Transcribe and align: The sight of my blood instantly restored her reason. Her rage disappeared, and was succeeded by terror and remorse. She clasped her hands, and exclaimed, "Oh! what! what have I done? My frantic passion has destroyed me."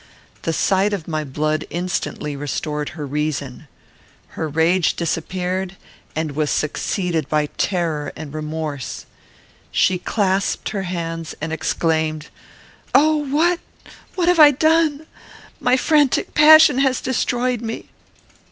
The 0.41 0.51
sight 0.51 0.93
of 0.93 1.07
my 1.07 1.23
blood 1.23 1.65
instantly 1.69 2.35
restored 2.35 2.89
her 2.97 3.05
reason. 3.05 3.67
Her 4.29 4.49
rage 4.49 4.95
disappeared, 4.95 5.75
and 6.15 6.31
was 6.31 6.49
succeeded 6.49 7.29
by 7.29 7.45
terror 7.59 8.11
and 8.15 8.33
remorse. 8.33 9.05
She 9.71 9.99
clasped 9.99 10.69
her 10.69 10.81
hands, 10.89 11.35
and 11.39 11.53
exclaimed, 11.53 12.29
"Oh! 12.95 13.17
what! 13.29 13.59
what 14.15 14.27
have 14.27 14.39
I 14.39 14.49
done? 14.49 15.05
My 15.59 15.77
frantic 15.77 16.33
passion 16.33 16.79
has 16.79 16.99
destroyed 16.99 17.61
me." 17.61 17.89